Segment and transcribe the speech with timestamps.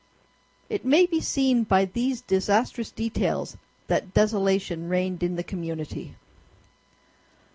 [0.67, 3.55] It may be seen by these disastrous details
[3.85, 6.15] that desolation reigned in the community.